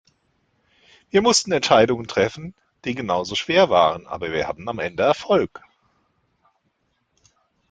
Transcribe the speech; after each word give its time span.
Wir 1.11 1.21
mussten 1.21 1.51
Entscheidungen 1.51 2.07
treffen, 2.07 2.55
die 2.85 2.95
genauso 2.95 3.35
schwer 3.35 3.69
waren, 3.69 4.07
aber 4.07 4.31
wir 4.31 4.47
hatten 4.47 4.67
am 4.67 4.79
Ende 4.79 5.03
Erfolg. 5.03 5.61